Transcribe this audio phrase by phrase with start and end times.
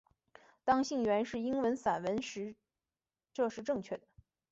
[0.63, 2.55] 当信源是英文散文时
[3.33, 4.07] 这是正确的。